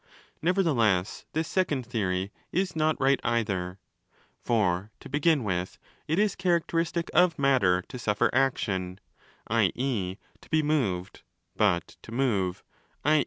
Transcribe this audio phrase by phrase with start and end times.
[0.41, 3.77] Nevertheless this second theory is not right either.
[4.19, 5.77] )| For, to begin with,
[6.07, 8.99] it is characteristic of matter to suffer 30 action,
[9.45, 10.17] i.e.
[10.41, 11.21] to be moved:
[11.55, 12.63] but to move,
[13.05, 13.19] i.